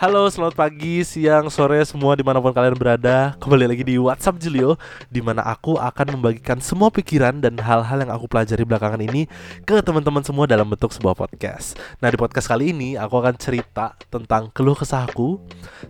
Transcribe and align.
Halo, 0.00 0.24
selamat 0.32 0.56
pagi, 0.56 1.04
siang, 1.04 1.52
sore, 1.52 1.76
semua 1.84 2.16
di 2.16 2.24
mana 2.24 2.40
pun 2.40 2.56
kalian 2.56 2.72
berada. 2.72 3.36
Kembali 3.36 3.68
lagi 3.68 3.84
di 3.84 4.00
WhatsApp 4.00 4.40
Julio 4.40 4.80
Di 5.12 5.20
mana 5.20 5.44
aku 5.44 5.76
akan 5.76 6.16
membagikan 6.16 6.56
semua 6.56 6.88
pikiran 6.88 7.36
dan 7.36 7.60
hal-hal 7.60 8.00
yang 8.00 8.08
aku 8.08 8.24
pelajari 8.24 8.64
belakangan 8.64 8.96
ini 8.96 9.28
Ke 9.68 9.84
teman-teman 9.84 10.24
semua 10.24 10.48
dalam 10.48 10.64
bentuk 10.72 10.88
sebuah 10.96 11.12
podcast. 11.12 11.76
Nah 12.00 12.08
di 12.08 12.16
podcast 12.16 12.48
kali 12.48 12.72
ini 12.72 12.96
aku 12.96 13.12
akan 13.20 13.36
cerita 13.36 13.92
tentang 14.08 14.48
keluh 14.56 14.72
kesahku 14.72 15.36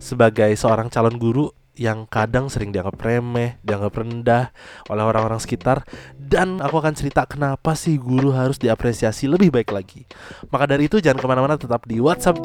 Sebagai 0.02 0.58
seorang 0.58 0.90
calon 0.90 1.14
guru 1.14 1.46
yang 1.78 2.02
kadang 2.10 2.50
sering 2.50 2.74
dianggap 2.74 2.98
remeh, 2.98 3.62
dianggap 3.62 3.94
rendah 3.94 4.50
oleh 4.90 5.06
orang-orang 5.06 5.38
sekitar. 5.38 5.86
Dan 6.18 6.58
aku 6.58 6.82
akan 6.82 6.98
cerita 6.98 7.30
kenapa 7.30 7.78
sih 7.78 7.94
guru 7.94 8.34
harus 8.34 8.58
diapresiasi 8.58 9.30
lebih 9.30 9.54
baik 9.54 9.70
lagi. 9.70 10.02
Maka 10.50 10.66
dari 10.66 10.90
itu 10.90 10.98
jangan 10.98 11.22
ke 11.22 11.26
mana-mana 11.30 11.54
tetap 11.54 11.86
di 11.86 12.02
WhatsApp 12.02 12.42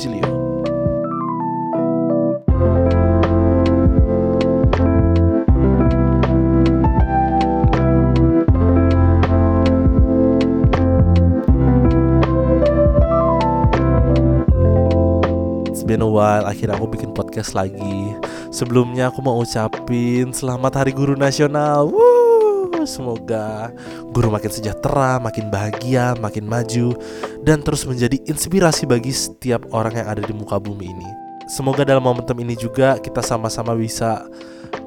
Been 15.86 16.02
a 16.02 16.10
while 16.10 16.50
Akhirnya 16.50 16.82
aku 16.82 16.98
bikin 16.98 17.14
podcast 17.14 17.54
lagi. 17.54 18.18
Sebelumnya 18.50 19.14
aku 19.14 19.22
mau 19.22 19.38
ucapin 19.38 20.34
Selamat 20.34 20.82
Hari 20.82 20.92
Guru 20.98 21.14
Nasional. 21.14 21.86
Woo, 21.86 22.74
Semoga 22.90 23.70
guru 24.10 24.34
makin 24.34 24.50
sejahtera, 24.50 25.22
makin 25.22 25.54
bahagia, 25.54 26.18
makin 26.18 26.50
maju 26.50 26.98
Dan 27.46 27.62
terus 27.62 27.86
menjadi 27.86 28.18
inspirasi 28.26 28.90
bagi 28.90 29.14
setiap 29.14 29.70
orang 29.70 30.02
yang 30.02 30.08
ada 30.10 30.22
di 30.26 30.34
muka 30.34 30.58
bumi 30.58 30.90
ini. 30.90 31.10
Semoga 31.46 31.86
dalam 31.86 32.02
momentum 32.02 32.42
ini 32.42 32.58
juga 32.58 32.98
kita 32.98 33.22
sama-sama 33.22 33.78
bisa 33.78 34.26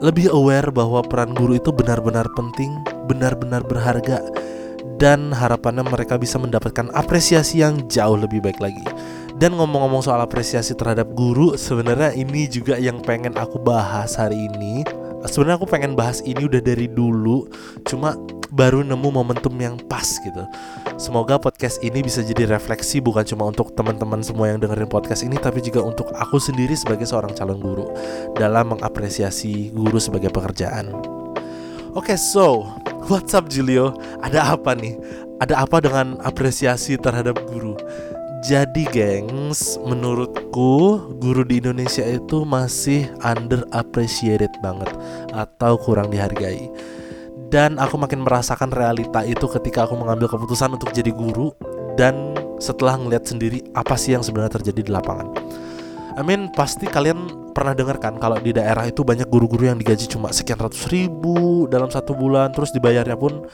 lebih 0.02 0.34
aware 0.34 0.74
bahwa 0.74 1.06
peran 1.06 1.30
guru 1.30 1.54
itu 1.54 1.70
benar-benar 1.70 2.26
penting, 2.34 2.74
benar-benar 3.06 3.62
berharga 3.62 4.18
dan 4.98 5.30
harapannya 5.30 5.86
mereka 5.86 6.18
bisa 6.18 6.36
mendapatkan 6.42 6.90
apresiasi 6.90 7.62
yang 7.62 7.86
jauh 7.86 8.18
lebih 8.18 8.42
baik 8.42 8.58
lagi. 8.58 8.82
Dan 9.38 9.54
ngomong-ngomong 9.54 10.02
soal 10.02 10.18
apresiasi 10.18 10.74
terhadap 10.74 11.14
guru, 11.14 11.54
sebenarnya 11.54 12.10
ini 12.10 12.50
juga 12.50 12.74
yang 12.74 12.98
pengen 12.98 13.38
aku 13.38 13.62
bahas 13.62 14.18
hari 14.18 14.50
ini. 14.50 14.82
Sebenarnya 15.30 15.62
aku 15.62 15.68
pengen 15.70 15.94
bahas 15.94 16.18
ini 16.26 16.42
udah 16.42 16.58
dari 16.58 16.90
dulu, 16.90 17.46
cuma 17.86 18.18
baru 18.50 18.82
nemu 18.82 19.08
momentum 19.14 19.54
yang 19.62 19.78
pas 19.86 20.18
gitu. 20.18 20.42
Semoga 20.98 21.38
podcast 21.38 21.78
ini 21.86 22.02
bisa 22.02 22.26
jadi 22.26 22.50
refleksi 22.50 22.98
bukan 22.98 23.22
cuma 23.22 23.46
untuk 23.46 23.70
teman-teman 23.78 24.26
semua 24.26 24.50
yang 24.50 24.58
dengerin 24.58 24.90
podcast 24.90 25.22
ini, 25.22 25.38
tapi 25.38 25.62
juga 25.62 25.86
untuk 25.86 26.10
aku 26.18 26.42
sendiri 26.42 26.74
sebagai 26.74 27.06
seorang 27.06 27.30
calon 27.38 27.62
guru 27.62 27.94
dalam 28.34 28.74
mengapresiasi 28.74 29.70
guru 29.70 30.02
sebagai 30.02 30.34
pekerjaan. 30.34 30.90
Oke, 31.94 32.14
okay, 32.14 32.18
so 32.18 32.66
what's 33.06 33.38
up 33.38 33.46
Julio? 33.46 33.94
Ada 34.18 34.58
apa 34.58 34.74
nih? 34.74 34.98
Ada 35.38 35.62
apa 35.62 35.78
dengan 35.78 36.18
apresiasi 36.26 36.98
terhadap 36.98 37.38
guru? 37.46 37.78
Jadi 38.38 38.86
gengs, 38.94 39.82
menurutku 39.82 41.02
guru 41.18 41.42
di 41.42 41.58
Indonesia 41.58 42.06
itu 42.06 42.46
masih 42.46 43.10
under 43.26 43.66
appreciated 43.74 44.54
banget 44.62 44.86
atau 45.34 45.74
kurang 45.74 46.14
dihargai. 46.14 46.70
Dan 47.50 47.82
aku 47.82 47.98
makin 47.98 48.22
merasakan 48.22 48.70
realita 48.70 49.26
itu 49.26 49.42
ketika 49.58 49.90
aku 49.90 49.98
mengambil 49.98 50.30
keputusan 50.30 50.70
untuk 50.70 50.94
jadi 50.94 51.10
guru 51.10 51.50
dan 51.98 52.36
setelah 52.62 52.94
ngeliat 52.94 53.26
sendiri 53.26 53.58
apa 53.74 53.98
sih 53.98 54.14
yang 54.14 54.22
sebenarnya 54.22 54.62
terjadi 54.62 54.86
di 54.86 54.90
lapangan. 54.94 55.34
I 56.14 56.22
mean 56.22 56.50
pasti 56.54 56.86
kalian 56.86 57.50
pernah 57.58 57.74
dengar 57.74 57.98
kan 57.98 58.22
kalau 58.22 58.38
di 58.38 58.54
daerah 58.54 58.86
itu 58.86 59.02
banyak 59.02 59.26
guru-guru 59.26 59.66
yang 59.66 59.82
digaji 59.82 60.06
cuma 60.06 60.30
sekian 60.30 60.62
ratus 60.62 60.86
ribu 60.94 61.66
dalam 61.66 61.90
satu 61.90 62.14
bulan 62.14 62.54
terus 62.54 62.70
dibayarnya 62.70 63.18
pun 63.18 63.46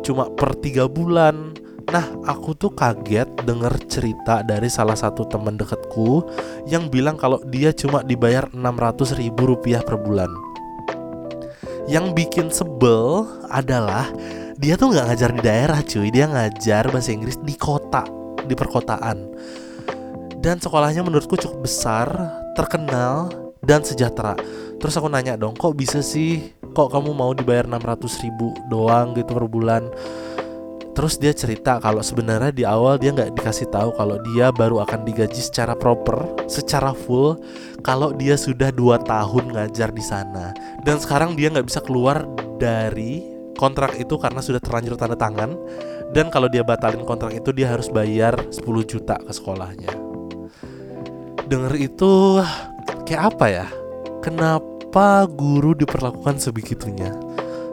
cuma 0.00 0.32
per 0.32 0.56
tiga 0.60 0.88
bulan 0.88 1.52
Nah, 1.90 2.06
aku 2.22 2.54
tuh 2.54 2.70
kaget 2.70 3.26
denger 3.42 3.74
cerita 3.90 4.46
dari 4.46 4.70
salah 4.70 4.94
satu 4.94 5.26
teman 5.26 5.58
deketku 5.58 6.22
yang 6.70 6.86
bilang 6.86 7.18
kalau 7.18 7.42
dia 7.50 7.74
cuma 7.74 8.06
dibayar 8.06 8.46
600 8.54 9.18
ribu 9.18 9.50
rupiah 9.50 9.82
per 9.82 9.98
bulan. 9.98 10.30
Yang 11.90 12.06
bikin 12.14 12.46
sebel 12.54 13.26
adalah 13.50 14.06
dia 14.54 14.78
tuh 14.78 14.94
nggak 14.94 15.06
ngajar 15.10 15.30
di 15.34 15.42
daerah 15.42 15.80
cuy, 15.82 16.08
dia 16.14 16.30
ngajar 16.30 16.86
bahasa 16.94 17.10
Inggris 17.10 17.42
di 17.42 17.58
kota, 17.58 18.06
di 18.46 18.54
perkotaan. 18.54 19.26
Dan 20.38 20.62
sekolahnya 20.62 21.02
menurutku 21.02 21.34
cukup 21.34 21.66
besar, 21.66 22.06
terkenal, 22.54 23.34
dan 23.66 23.82
sejahtera. 23.82 24.38
Terus 24.78 24.94
aku 24.94 25.10
nanya 25.10 25.34
dong, 25.34 25.58
kok 25.58 25.74
bisa 25.74 25.98
sih, 26.06 26.54
kok 26.70 26.94
kamu 26.94 27.10
mau 27.12 27.34
dibayar 27.34 27.66
600 27.66 28.22
ribu 28.22 28.54
doang 28.70 29.12
gitu 29.18 29.34
per 29.34 29.46
bulan? 29.50 29.90
Terus 31.00 31.16
dia 31.16 31.32
cerita 31.32 31.80
kalau 31.80 32.04
sebenarnya 32.04 32.52
di 32.52 32.60
awal 32.60 33.00
dia 33.00 33.08
nggak 33.08 33.32
dikasih 33.32 33.72
tahu 33.72 33.96
kalau 33.96 34.20
dia 34.20 34.52
baru 34.52 34.84
akan 34.84 35.08
digaji 35.08 35.40
secara 35.40 35.72
proper, 35.72 36.28
secara 36.44 36.92
full 36.92 37.40
kalau 37.80 38.12
dia 38.12 38.36
sudah 38.36 38.68
dua 38.68 39.00
tahun 39.00 39.48
ngajar 39.56 39.96
di 39.96 40.04
sana. 40.04 40.52
Dan 40.84 41.00
sekarang 41.00 41.40
dia 41.40 41.48
nggak 41.48 41.64
bisa 41.64 41.80
keluar 41.80 42.28
dari 42.60 43.24
kontrak 43.56 43.96
itu 43.96 44.20
karena 44.20 44.44
sudah 44.44 44.60
terlanjur 44.60 45.00
tanda 45.00 45.16
tangan. 45.16 45.56
Dan 46.12 46.28
kalau 46.28 46.52
dia 46.52 46.60
batalin 46.60 47.08
kontrak 47.08 47.32
itu 47.32 47.48
dia 47.56 47.72
harus 47.72 47.88
bayar 47.88 48.36
10 48.52 48.60
juta 48.84 49.16
ke 49.24 49.32
sekolahnya. 49.32 49.96
Dengar 51.48 51.80
itu 51.80 52.44
kayak 53.08 53.22
apa 53.32 53.46
ya? 53.48 53.66
Kenapa 54.20 55.24
guru 55.24 55.72
diperlakukan 55.72 56.36
sebegitunya? 56.36 57.29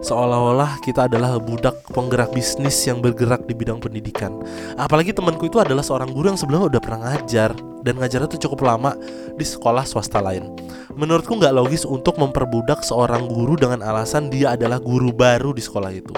Seolah-olah 0.07 0.79
kita 0.79 1.12
adalah 1.12 1.35
budak 1.35 1.84
penggerak 1.91 2.31
bisnis 2.31 2.79
yang 2.88 3.03
bergerak 3.03 3.44
di 3.44 3.51
bidang 3.51 3.84
pendidikan. 3.84 4.40
Apalagi 4.79 5.12
temanku 5.12 5.51
itu 5.51 5.59
adalah 5.59 5.84
seorang 5.84 6.16
guru 6.16 6.31
yang 6.31 6.40
sebelumnya 6.40 6.72
udah 6.72 6.81
pernah 6.81 7.00
ngajar 7.12 7.51
dan 7.84 7.94
ngajarnya 8.00 8.31
tuh 8.31 8.41
cukup 8.47 8.63
lama 8.63 8.95
di 9.35 9.44
sekolah 9.44 9.84
swasta 9.84 10.23
lain. 10.23 10.47
Menurutku 10.95 11.35
nggak 11.35 11.51
logis 11.51 11.84
untuk 11.84 12.16
memperbudak 12.16 12.88
seorang 12.88 13.28
guru 13.28 13.59
dengan 13.59 13.84
alasan 13.84 14.31
dia 14.31 14.56
adalah 14.56 14.79
guru 14.79 15.12
baru 15.12 15.51
di 15.51 15.59
sekolah 15.59 15.91
itu. 15.91 16.16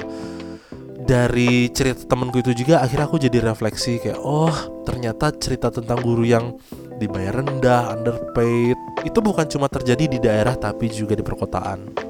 Dari 1.09 1.73
cerita 1.73 2.06
temanku 2.06 2.45
itu 2.45 2.53
juga 2.53 2.85
akhirnya 2.85 3.09
aku 3.09 3.17
jadi 3.17 3.41
refleksi 3.41 3.97
kayak 3.97 4.21
oh 4.21 4.53
ternyata 4.85 5.33
cerita 5.33 5.73
tentang 5.73 6.06
guru 6.06 6.21
yang 6.21 6.53
dibayar 7.01 7.41
rendah, 7.41 7.97
underpaid 7.97 8.77
itu 9.01 9.17
bukan 9.17 9.50
cuma 9.50 9.66
terjadi 9.66 10.06
di 10.06 10.19
daerah 10.21 10.53
tapi 10.53 10.85
juga 10.91 11.17
di 11.17 11.25
perkotaan 11.25 12.08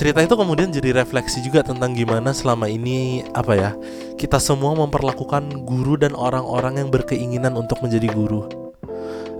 cerita 0.00 0.24
itu 0.24 0.32
kemudian 0.32 0.72
jadi 0.72 0.96
refleksi 0.96 1.44
juga 1.44 1.60
tentang 1.60 1.92
gimana 1.92 2.32
selama 2.32 2.64
ini 2.72 3.20
apa 3.36 3.52
ya 3.52 3.70
kita 4.16 4.40
semua 4.40 4.72
memperlakukan 4.72 5.68
guru 5.68 6.00
dan 6.00 6.16
orang-orang 6.16 6.80
yang 6.80 6.88
berkeinginan 6.88 7.52
untuk 7.52 7.84
menjadi 7.84 8.08
guru. 8.08 8.48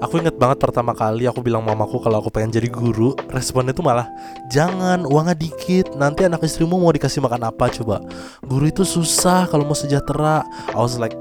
Aku 0.04 0.20
inget 0.20 0.36
banget 0.36 0.60
pertama 0.60 0.92
kali 0.92 1.24
aku 1.24 1.40
bilang 1.40 1.64
mamaku 1.64 1.96
kalau 2.04 2.24
aku 2.24 2.32
pengen 2.32 2.56
jadi 2.56 2.72
guru 2.72 3.12
Responnya 3.28 3.76
itu 3.76 3.84
malah 3.84 4.08
Jangan, 4.48 5.04
uangnya 5.04 5.36
dikit 5.36 5.92
Nanti 5.92 6.24
anak 6.24 6.40
istrimu 6.40 6.80
mau 6.80 6.88
dikasih 6.88 7.20
makan 7.20 7.44
apa 7.52 7.68
coba 7.68 8.00
Guru 8.40 8.72
itu 8.72 8.80
susah 8.80 9.44
kalau 9.52 9.68
mau 9.68 9.76
sejahtera 9.76 10.40
I 10.72 10.80
was 10.80 10.96
like 10.96 11.12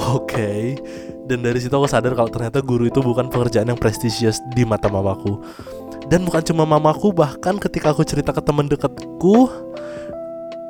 Oke 0.00 0.32
okay. 0.32 0.62
Dan 1.28 1.44
dari 1.44 1.60
situ 1.60 1.76
aku 1.76 1.84
sadar 1.84 2.16
kalau 2.16 2.32
ternyata 2.32 2.64
guru 2.64 2.88
itu 2.88 3.04
bukan 3.04 3.28
pekerjaan 3.28 3.68
yang 3.68 3.76
prestisius 3.76 4.40
di 4.56 4.64
mata 4.64 4.88
mamaku 4.88 5.36
dan 6.06 6.22
bukan 6.22 6.42
cuma 6.46 6.62
mamaku 6.62 7.10
bahkan 7.10 7.58
ketika 7.58 7.90
aku 7.90 8.06
cerita 8.06 8.30
ke 8.30 8.42
temen 8.42 8.70
deketku 8.70 9.50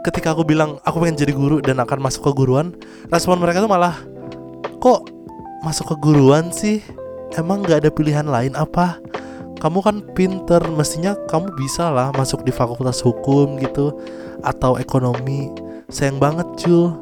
ketika 0.06 0.32
aku 0.32 0.46
bilang 0.46 0.78
aku 0.86 1.02
pengen 1.02 1.18
jadi 1.18 1.32
guru 1.34 1.58
dan 1.58 1.82
akan 1.82 1.98
masuk 1.98 2.30
ke 2.30 2.32
guruan 2.32 2.72
respon 3.10 3.42
mereka 3.42 3.60
tuh 3.60 3.70
malah 3.70 3.98
kok 4.78 5.16
masuk 5.66 5.90
ke 5.90 5.96
guruan 5.98 6.54
sih? 6.54 6.78
Emang 7.34 7.66
nggak 7.66 7.82
ada 7.82 7.90
pilihan 7.90 8.22
lain 8.22 8.54
apa? 8.54 9.02
Kamu 9.58 9.82
kan 9.82 9.98
pinter 10.14 10.62
mestinya 10.70 11.18
kamu 11.26 11.50
bisa 11.58 11.90
lah 11.90 12.14
masuk 12.14 12.46
di 12.46 12.54
fakultas 12.54 13.02
hukum 13.02 13.58
gitu 13.58 13.90
atau 14.46 14.78
ekonomi. 14.78 15.50
Sayang 15.90 16.22
banget 16.22 16.46
Jul 16.60 16.94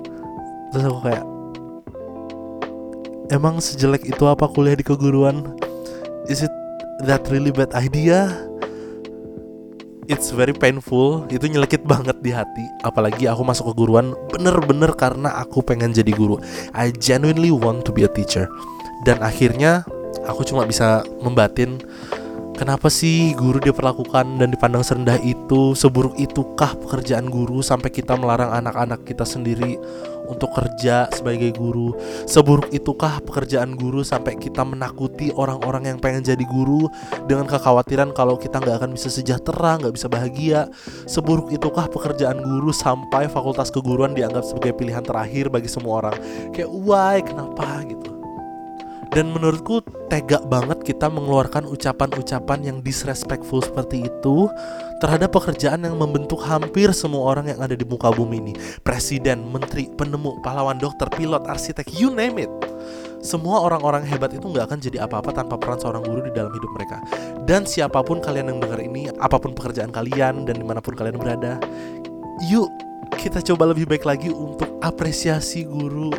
terus 0.73 0.89
aku 0.89 1.01
kayak 1.07 1.25
emang 3.31 3.61
sejelek 3.61 4.09
itu 4.09 4.25
apa 4.25 4.49
kuliah 4.49 4.81
di 4.81 4.87
keguruan? 4.87 5.45
Is 6.25 6.41
it 6.41 6.55
that 7.07 7.29
really 7.29 7.53
bad 7.53 7.71
idea. 7.77 8.33
It's 10.05 10.29
very 10.33 10.53
painful. 10.53 11.25
Itu 11.33 11.49
nyelekit 11.49 11.89
banget 11.89 12.21
di 12.21 12.29
hati. 12.29 12.65
Apalagi 12.85 13.25
aku 13.25 13.41
masuk 13.41 13.73
ke 13.73 13.85
guruan 13.85 14.13
bener-bener 14.29 14.93
karena 14.93 15.33
aku 15.41 15.65
pengen 15.65 15.97
jadi 15.97 16.13
guru. 16.13 16.37
I 16.77 16.93
genuinely 16.93 17.49
want 17.49 17.89
to 17.89 17.93
be 17.93 18.05
a 18.05 18.11
teacher. 18.13 18.45
Dan 19.09 19.25
akhirnya 19.25 19.85
aku 20.29 20.45
cuma 20.45 20.69
bisa 20.69 21.05
membatin 21.25 21.81
kenapa 22.57 22.93
sih 22.93 23.33
guru 23.33 23.61
diperlakukan 23.61 24.41
dan 24.41 24.49
dipandang 24.53 24.85
serendah 24.85 25.17
itu? 25.25 25.73
Seburuk 25.73 26.17
itukah 26.21 26.77
pekerjaan 26.85 27.33
guru 27.33 27.65
sampai 27.65 27.89
kita 27.89 28.17
melarang 28.17 28.53
anak-anak 28.53 29.09
kita 29.09 29.25
sendiri 29.25 29.81
untuk 30.31 30.55
kerja 30.57 31.11
sebagai 31.13 31.53
guru? 31.53 31.93
Seburuk 32.25 32.71
itukah 32.73 33.21
pekerjaan 33.25 33.77
guru 33.77 34.07
sampai 34.07 34.39
kita 34.39 34.63
menakuti 34.63 35.35
orang-orang 35.35 35.95
yang 35.95 35.99
pengen 36.01 36.25
jadi 36.25 36.45
guru 36.47 36.89
dengan 37.29 37.45
kekhawatiran 37.51 38.15
kalau 38.17 38.39
kita 38.39 38.63
nggak 38.63 38.81
akan 38.81 38.91
bisa 38.95 39.11
sejahtera, 39.11 39.77
nggak 39.83 39.95
bisa 39.95 40.07
bahagia? 40.09 40.71
Seburuk 41.05 41.51
itukah 41.51 41.91
pekerjaan 41.91 42.41
guru 42.41 42.71
sampai 42.71 43.27
fakultas 43.27 43.69
keguruan 43.75 44.15
dianggap 44.15 44.47
sebagai 44.47 44.79
pilihan 44.79 45.03
terakhir 45.03 45.51
bagi 45.51 45.69
semua 45.69 46.07
orang? 46.07 46.17
Kayak 46.55 46.71
why, 46.71 47.19
kenapa 47.21 47.83
gitu? 47.85 48.14
Dan 49.15 49.31
menurutku 49.31 49.79
tega 50.11 50.43
banget 50.43 50.83
kita 50.83 51.07
mengeluarkan 51.07 51.71
ucapan-ucapan 51.71 52.59
yang 52.67 52.79
disrespectful 52.83 53.63
seperti 53.63 54.11
itu 54.11 54.51
terhadap 54.99 55.31
pekerjaan 55.31 55.87
yang 55.87 55.95
membentuk 55.95 56.43
hampir 56.43 56.91
semua 56.91 57.31
orang 57.31 57.55
yang 57.55 57.63
ada 57.63 57.79
di 57.79 57.87
muka 57.87 58.11
bumi 58.11 58.43
ini. 58.43 58.55
Presiden, 58.83 59.55
menteri, 59.55 59.87
penemu, 59.87 60.43
pahlawan 60.43 60.83
dokter, 60.83 61.07
pilot, 61.15 61.47
arsitek, 61.47 61.95
you 61.95 62.11
name 62.11 62.43
it. 62.43 62.51
Semua 63.23 63.63
orang-orang 63.63 64.03
hebat 64.03 64.35
itu 64.35 64.51
nggak 64.51 64.67
akan 64.67 64.79
jadi 64.83 65.07
apa-apa 65.07 65.31
tanpa 65.31 65.63
peran 65.63 65.79
seorang 65.79 66.03
guru 66.03 66.27
di 66.27 66.35
dalam 66.35 66.51
hidup 66.51 66.71
mereka. 66.75 66.99
Dan 67.47 67.71
siapa 67.71 68.03
pun 68.03 68.19
kalian 68.19 68.51
yang 68.51 68.59
dengar 68.59 68.83
ini, 68.83 69.15
apa 69.23 69.39
pun 69.39 69.55
pekerjaan 69.55 69.95
kalian 69.95 70.43
dan 70.43 70.59
di 70.59 70.67
mana 70.67 70.83
pun 70.83 70.99
kalian 70.99 71.23
berada, 71.23 71.63
yuk 72.51 72.67
kita 73.15 73.39
coba 73.47 73.71
lebih 73.71 73.87
baik 73.87 74.03
lagi 74.03 74.35
untuk 74.35 74.69
apresiasi 74.83 75.63
guru, 75.65 76.11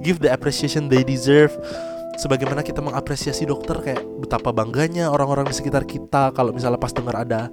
give 0.00 0.16
the 0.18 0.32
appreciation 0.32 0.88
they 0.88 1.04
deserve 1.04 1.52
sebagaimana 2.18 2.66
kita 2.66 2.82
mengapresiasi 2.82 3.46
dokter 3.46 3.78
kayak 3.78 4.02
betapa 4.18 4.50
bangganya 4.50 5.08
orang-orang 5.08 5.46
di 5.46 5.54
sekitar 5.54 5.86
kita 5.86 6.34
kalau 6.34 6.50
misalnya 6.50 6.76
pas 6.76 6.90
dengar 6.90 7.14
ada 7.22 7.46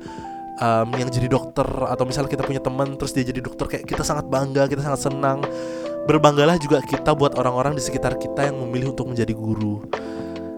um, 0.58 0.90
yang 0.98 1.08
jadi 1.14 1.30
dokter 1.30 1.66
atau 1.66 2.04
misalnya 2.04 2.34
kita 2.34 2.44
punya 2.44 2.60
teman 2.60 2.98
terus 2.98 3.14
dia 3.14 3.24
jadi 3.24 3.46
dokter 3.46 3.70
kayak 3.70 3.86
kita 3.86 4.02
sangat 4.02 4.26
bangga 4.28 4.66
kita 4.66 4.82
sangat 4.82 5.06
senang. 5.06 5.40
Berbanggalah 6.06 6.62
juga 6.62 6.86
kita 6.86 7.18
buat 7.18 7.34
orang-orang 7.34 7.74
di 7.74 7.82
sekitar 7.82 8.22
kita 8.22 8.46
yang 8.46 8.62
memilih 8.62 8.94
untuk 8.94 9.10
menjadi 9.10 9.34
guru 9.34 9.82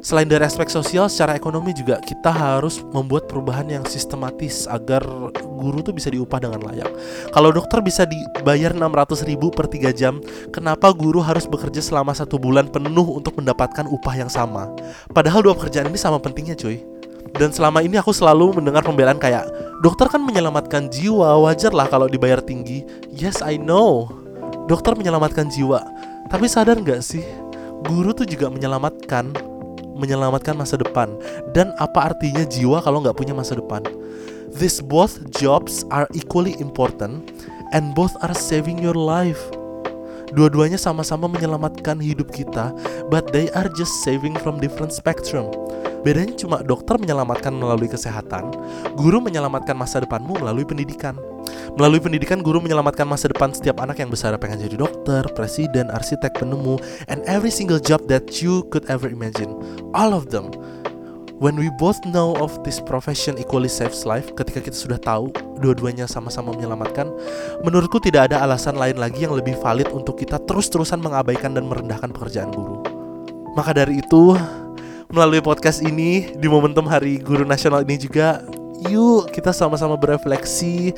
Selain 0.08 0.24
dari 0.24 0.48
aspek 0.48 0.72
sosial, 0.72 1.12
secara 1.12 1.36
ekonomi 1.36 1.76
juga 1.76 2.00
kita 2.00 2.32
harus 2.32 2.80
membuat 2.96 3.28
perubahan 3.28 3.68
yang 3.68 3.84
sistematis 3.84 4.64
agar 4.72 5.04
guru 5.36 5.84
tuh 5.84 5.92
bisa 5.92 6.08
diupah 6.08 6.40
dengan 6.40 6.64
layak. 6.64 6.88
Kalau 7.36 7.52
dokter 7.52 7.84
bisa 7.84 8.08
dibayar 8.08 8.72
600 8.72 9.28
ribu 9.28 9.52
per 9.52 9.68
3 9.68 9.92
jam, 9.92 10.24
kenapa 10.56 10.96
guru 10.96 11.20
harus 11.20 11.44
bekerja 11.44 11.84
selama 11.84 12.16
satu 12.16 12.40
bulan 12.40 12.72
penuh 12.72 13.20
untuk 13.20 13.36
mendapatkan 13.36 13.84
upah 13.84 14.16
yang 14.16 14.32
sama? 14.32 14.72
Padahal 15.12 15.44
dua 15.44 15.60
pekerjaan 15.60 15.92
ini 15.92 16.00
sama 16.00 16.24
pentingnya 16.24 16.56
cuy. 16.56 16.80
Dan 17.36 17.52
selama 17.52 17.84
ini 17.84 18.00
aku 18.00 18.16
selalu 18.16 18.56
mendengar 18.56 18.88
pembelaan 18.88 19.20
kayak 19.20 19.52
Dokter 19.84 20.08
kan 20.08 20.24
menyelamatkan 20.24 20.88
jiwa, 20.88 21.36
wajar 21.44 21.76
lah 21.76 21.92
kalau 21.92 22.08
dibayar 22.08 22.40
tinggi 22.40 22.88
Yes 23.12 23.44
I 23.44 23.60
know 23.60 24.08
Dokter 24.72 24.96
menyelamatkan 24.96 25.52
jiwa 25.52 25.84
Tapi 26.32 26.48
sadar 26.48 26.80
gak 26.80 27.04
sih 27.04 27.22
Guru 27.84 28.16
tuh 28.16 28.24
juga 28.24 28.48
menyelamatkan 28.48 29.57
menyelamatkan 29.98 30.54
masa 30.54 30.78
depan. 30.78 31.18
Dan 31.52 31.74
apa 31.82 32.14
artinya 32.14 32.46
jiwa 32.46 32.80
kalau 32.86 33.02
nggak 33.02 33.18
punya 33.18 33.34
masa 33.34 33.58
depan? 33.58 33.84
These 34.56 34.86
both 34.86 35.20
jobs 35.36 35.84
are 35.92 36.08
equally 36.16 36.56
important 36.64 37.34
and 37.76 37.92
both 37.98 38.16
are 38.24 38.34
saving 38.34 38.80
your 38.80 38.96
life. 38.96 39.42
Dua-duanya 40.32 40.76
sama-sama 40.76 41.28
menyelamatkan 41.32 42.04
hidup 42.04 42.36
kita 42.36 42.76
but 43.08 43.32
they 43.32 43.48
are 43.56 43.72
just 43.76 43.92
saving 44.04 44.36
from 44.40 44.60
different 44.60 44.92
spectrum 44.92 45.48
Bedanya 46.06 46.34
cuma 46.38 46.62
dokter 46.62 46.98
menyelamatkan 46.98 47.54
melalui 47.54 47.90
kesehatan, 47.90 48.54
guru 48.98 49.22
menyelamatkan 49.22 49.74
masa 49.74 50.02
depanmu 50.04 50.38
melalui 50.40 50.64
pendidikan. 50.64 51.18
Melalui 51.78 52.02
pendidikan, 52.02 52.42
guru 52.42 52.60
menyelamatkan 52.60 53.06
masa 53.06 53.30
depan 53.30 53.54
setiap 53.54 53.80
anak 53.80 54.02
yang 54.02 54.10
besar 54.10 54.34
pengen 54.42 54.66
jadi 54.66 54.78
dokter, 54.82 55.24
presiden, 55.38 55.88
arsitek, 55.94 56.38
penemu, 56.38 56.80
and 57.08 57.22
every 57.30 57.54
single 57.54 57.80
job 57.80 58.04
that 58.10 58.42
you 58.42 58.66
could 58.74 58.84
ever 58.90 59.08
imagine. 59.08 59.54
All 59.94 60.12
of 60.12 60.34
them. 60.34 60.52
When 61.38 61.54
we 61.54 61.70
both 61.78 62.02
know 62.10 62.34
of 62.42 62.66
this 62.66 62.82
profession 62.82 63.38
equally 63.38 63.70
saves 63.70 64.10
life, 64.10 64.34
ketika 64.34 64.58
kita 64.58 64.74
sudah 64.74 64.98
tahu 64.98 65.30
dua-duanya 65.62 66.10
sama-sama 66.10 66.50
menyelamatkan, 66.50 67.14
menurutku 67.62 68.02
tidak 68.02 68.34
ada 68.34 68.42
alasan 68.42 68.74
lain 68.74 68.98
lagi 68.98 69.30
yang 69.30 69.38
lebih 69.38 69.54
valid 69.62 69.86
untuk 69.94 70.18
kita 70.18 70.42
terus-terusan 70.50 70.98
mengabaikan 70.98 71.54
dan 71.54 71.70
merendahkan 71.70 72.10
pekerjaan 72.10 72.50
guru. 72.50 72.82
Maka 73.54 73.70
dari 73.78 74.02
itu, 74.02 74.34
melalui 75.08 75.40
podcast 75.40 75.80
ini 75.80 76.36
di 76.36 76.48
momentum 76.52 76.84
Hari 76.84 77.24
Guru 77.24 77.48
Nasional 77.48 77.88
ini 77.88 77.96
juga 77.96 78.44
yuk 78.92 79.32
kita 79.32 79.56
sama-sama 79.56 79.96
berefleksi 79.96 80.92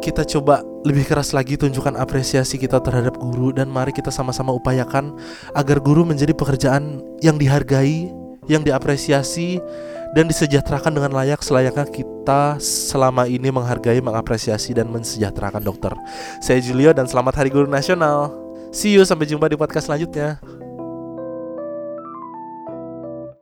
kita 0.00 0.24
coba 0.24 0.64
lebih 0.84 1.04
keras 1.04 1.36
lagi 1.36 1.60
tunjukkan 1.60 1.96
apresiasi 1.96 2.56
kita 2.56 2.80
terhadap 2.80 3.16
guru 3.20 3.52
dan 3.52 3.68
mari 3.68 3.92
kita 3.92 4.08
sama-sama 4.08 4.52
upayakan 4.56 5.12
agar 5.52 5.76
guru 5.80 6.08
menjadi 6.08 6.32
pekerjaan 6.32 7.04
yang 7.20 7.36
dihargai, 7.36 8.08
yang 8.48 8.64
diapresiasi 8.64 9.60
dan 10.16 10.24
disejahterakan 10.24 10.96
dengan 10.96 11.12
layak 11.12 11.44
selayaknya 11.44 11.84
kita 11.84 12.56
selama 12.64 13.28
ini 13.28 13.52
menghargai, 13.52 14.00
mengapresiasi 14.00 14.72
dan 14.72 14.88
mensejahterakan 14.88 15.60
dokter. 15.60 15.92
Saya 16.40 16.64
Julio 16.64 16.96
dan 16.96 17.04
selamat 17.04 17.44
Hari 17.44 17.52
Guru 17.52 17.68
Nasional. 17.68 18.32
See 18.72 18.96
you 18.96 19.04
sampai 19.04 19.28
jumpa 19.28 19.52
di 19.52 19.60
podcast 19.60 19.86
selanjutnya. 19.92 20.40